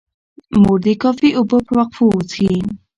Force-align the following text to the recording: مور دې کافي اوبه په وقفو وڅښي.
مور 0.61 0.77
دې 0.85 0.93
کافي 1.03 1.29
اوبه 1.37 1.57
په 1.67 1.73
وقفو 1.79 2.05
وڅښي. 2.09 2.53